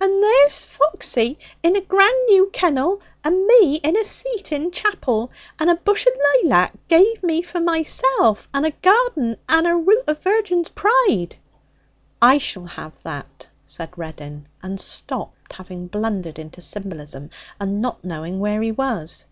'And 0.00 0.20
there's 0.20 0.64
Foxy 0.64 1.38
in 1.62 1.76
a 1.76 1.80
grand 1.80 2.16
new 2.28 2.50
kennel, 2.52 3.00
and 3.22 3.46
me 3.46 3.76
in 3.76 3.96
a 3.96 4.04
seat 4.04 4.50
in 4.50 4.72
chapel, 4.72 5.30
and 5.60 5.70
a 5.70 5.76
bush 5.76 6.06
o' 6.08 6.38
laylac 6.42 6.72
give 6.88 7.22
me 7.22 7.40
for 7.40 7.60
myself, 7.60 8.48
and 8.52 8.66
a 8.66 8.72
garden 8.72 9.36
and 9.48 9.66
a 9.68 9.76
root 9.76 10.02
o' 10.08 10.14
virgin's 10.14 10.70
pride.' 10.70 11.36
'I 12.20 12.38
shall 12.38 12.66
have 12.66 12.94
that!' 13.04 13.46
said 13.64 13.96
Reddin, 13.96 14.48
and 14.60 14.80
stopped, 14.80 15.52
having 15.52 15.86
blundered 15.86 16.40
into 16.40 16.60
symbolism, 16.60 17.30
and 17.60 17.80
not 17.80 18.02
knowing 18.04 18.40
where 18.40 18.62
he 18.62 18.72
was. 18.72 19.26